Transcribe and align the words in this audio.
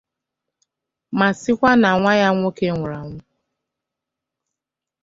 ma 1.17 1.27
sịkwa 1.39 1.71
na 1.81 1.89
nwa 1.99 2.13
ya 2.21 2.29
nwoke 2.35 2.65
nwụrụ 2.73 2.95
anwụ 3.01 3.19